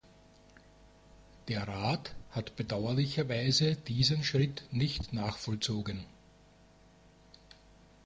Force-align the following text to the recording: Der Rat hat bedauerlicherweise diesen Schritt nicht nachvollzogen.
Der 1.47 1.67
Rat 1.67 2.15
hat 2.31 2.55
bedauerlicherweise 2.55 3.75
diesen 3.75 4.23
Schritt 4.23 4.63
nicht 4.71 5.13
nachvollzogen. 5.13 6.07